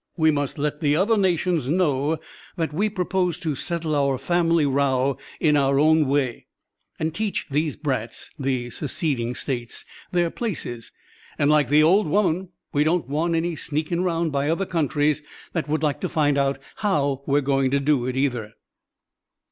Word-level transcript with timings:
We 0.17 0.31
must 0.31 0.57
let 0.57 0.81
the 0.81 0.95
other 0.95 1.15
nations 1.15 1.69
know 1.69 2.17
that 2.55 2.73
we 2.73 2.89
propose 2.89 3.37
to 3.37 3.53
settle 3.53 3.93
our 3.93 4.17
family 4.17 4.65
row 4.65 5.19
in 5.39 5.55
our 5.55 5.77
own 5.77 6.07
way, 6.07 6.47
an' 6.97 7.11
teach 7.11 7.45
these 7.51 7.75
brats 7.75 8.31
(the 8.39 8.71
seceding 8.71 9.35
States) 9.35 9.85
their 10.11 10.31
places, 10.31 10.91
and, 11.37 11.51
like 11.51 11.69
the 11.69 11.83
old 11.83 12.07
woman, 12.07 12.49
we 12.73 12.83
don't 12.83 13.07
want 13.07 13.35
any 13.35 13.55
'sneakin' 13.55 14.01
round' 14.03 14.31
by 14.31 14.49
other 14.49 14.65
countries, 14.65 15.21
that 15.53 15.67
would 15.67 15.83
like 15.83 16.01
to 16.01 16.09
find 16.09 16.35
out 16.35 16.57
how 16.77 17.21
we 17.27 17.37
are 17.37 17.41
going 17.43 17.69
to 17.69 17.79
do 17.79 18.07
it 18.07 18.17
either." 18.17 18.53